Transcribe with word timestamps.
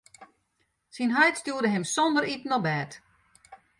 Syn 0.95 1.15
heit 1.17 1.39
stjoerde 1.39 1.69
him 1.73 1.85
sonder 1.95 2.25
iten 2.33 2.55
op 2.57 2.63
bêd. 2.67 2.91